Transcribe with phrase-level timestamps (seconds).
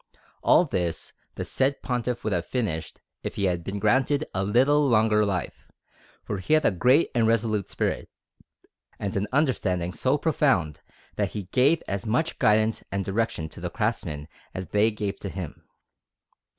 [0.41, 4.87] All this the said Pontiff would have finished if he had been granted a little
[4.89, 5.67] longer life,
[6.23, 8.09] for he had a great and resolute spirit,
[8.97, 10.79] and an understanding so profound,
[11.17, 15.29] that he gave as much guidance and direction to the craftsmen as they gave to
[15.29, 15.65] him.